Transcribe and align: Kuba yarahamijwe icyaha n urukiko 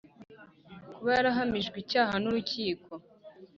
Kuba 0.95 1.09
yarahamijwe 1.17 1.75
icyaha 1.83 2.15
n 2.19 2.25
urukiko 2.29 2.91